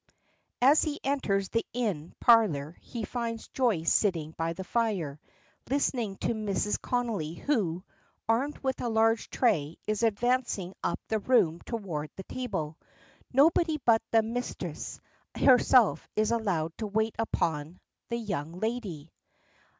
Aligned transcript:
As 0.63 0.81
he 0.81 0.99
enters 1.03 1.49
the 1.49 1.63
inn 1.73 2.15
parlor 2.19 2.75
he 2.81 3.03
finds 3.05 3.49
Joyce 3.49 3.93
sitting 3.93 4.31
by 4.31 4.53
the 4.53 4.63
fire, 4.63 5.19
listening 5.69 6.15
to 6.21 6.29
Mrs. 6.33 6.81
Connolly, 6.81 7.35
who, 7.35 7.83
armed 8.27 8.57
with 8.63 8.81
a 8.81 8.89
large 8.89 9.29
tray, 9.29 9.77
is 9.85 10.01
advancing 10.01 10.73
up 10.83 10.99
the 11.07 11.19
room 11.19 11.59
toward 11.67 12.09
the 12.15 12.23
table. 12.23 12.79
Nobody 13.31 13.77
but 13.85 14.01
the 14.09 14.23
"misthress" 14.23 14.99
herself 15.37 16.07
is 16.15 16.31
allowed 16.31 16.75
to 16.79 16.87
wait 16.87 17.13
upon 17.19 17.79
"the 18.09 18.17
young 18.17 18.59
lady." 18.59 19.11